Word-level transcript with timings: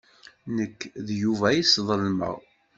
Nekk 0.55 0.79
d 1.07 1.07
Yuba 1.21 1.45
ay 1.49 1.61
sḍelmeɣ. 1.65 2.35